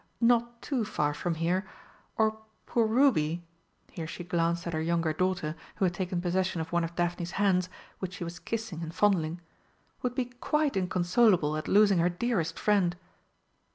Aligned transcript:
Not 0.19 0.63
too 0.63 0.83
far 0.83 1.13
from 1.13 1.35
here, 1.35 1.63
or 2.17 2.39
poor 2.65 2.87
Ruby" 2.87 3.45
here 3.91 4.07
she 4.07 4.23
glanced 4.23 4.65
at 4.65 4.73
her 4.73 4.81
younger 4.81 5.13
daughter, 5.13 5.55
who 5.75 5.85
had 5.85 5.93
taken 5.93 6.21
possession 6.21 6.59
of 6.59 6.71
one 6.71 6.83
of 6.83 6.95
Daphne's 6.95 7.33
hands, 7.37 7.69
which 7.99 8.13
she 8.15 8.23
was 8.23 8.39
kissing 8.39 8.81
and 8.81 8.95
fondling 8.95 9.41
"would 10.01 10.15
be 10.15 10.25
quite 10.25 10.75
inconsolable 10.75 11.55
at 11.55 11.67
losing 11.67 11.99
her 11.99 12.09
dearest 12.09 12.57
friend!" 12.57 12.95